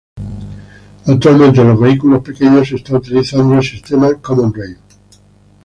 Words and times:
Actualmente 1.05 1.61
en 1.61 1.67
los 1.67 1.79
vehículos 1.79 2.23
pequeños 2.23 2.69
se 2.69 2.77
está 2.77 2.95
utilizando 2.95 3.53
el 3.53 3.61
sistema 3.63 4.11
"common-rail". 4.19 4.79